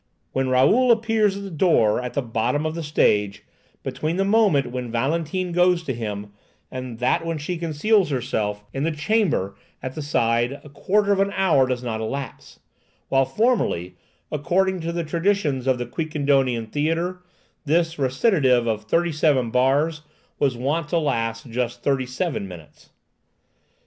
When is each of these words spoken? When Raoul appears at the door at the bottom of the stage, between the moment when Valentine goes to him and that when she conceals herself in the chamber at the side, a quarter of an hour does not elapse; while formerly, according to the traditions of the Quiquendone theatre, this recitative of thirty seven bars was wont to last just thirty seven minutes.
When 0.31 0.49
Raoul 0.49 0.91
appears 0.91 1.37
at 1.37 1.43
the 1.43 1.51
door 1.51 2.01
at 2.01 2.15
the 2.15 2.23
bottom 2.23 2.65
of 2.65 2.73
the 2.73 2.81
stage, 2.81 3.43
between 3.83 4.15
the 4.17 4.25
moment 4.25 4.71
when 4.71 4.91
Valentine 4.91 5.51
goes 5.51 5.83
to 5.83 5.93
him 5.93 6.33
and 6.71 6.97
that 6.97 7.23
when 7.23 7.37
she 7.37 7.55
conceals 7.55 8.09
herself 8.09 8.63
in 8.73 8.81
the 8.81 8.89
chamber 8.91 9.55
at 9.83 9.93
the 9.93 10.01
side, 10.01 10.59
a 10.63 10.69
quarter 10.69 11.11
of 11.11 11.19
an 11.19 11.31
hour 11.33 11.67
does 11.67 11.83
not 11.83 12.01
elapse; 12.01 12.59
while 13.09 13.25
formerly, 13.25 13.95
according 14.31 14.79
to 14.79 14.91
the 14.91 15.03
traditions 15.03 15.67
of 15.67 15.77
the 15.77 15.85
Quiquendone 15.85 16.71
theatre, 16.71 17.21
this 17.65 17.99
recitative 17.99 18.65
of 18.65 18.85
thirty 18.85 19.11
seven 19.11 19.51
bars 19.51 20.01
was 20.39 20.57
wont 20.57 20.89
to 20.89 20.97
last 20.97 21.47
just 21.47 21.83
thirty 21.83 22.07
seven 22.07 22.47
minutes. 22.47 22.89